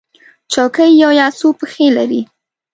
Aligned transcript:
چوکۍ 0.51 0.91
یو 1.01 1.11
یا 1.19 1.27
څو 1.39 1.47
پښې 1.59 1.87
لري. 1.97 2.21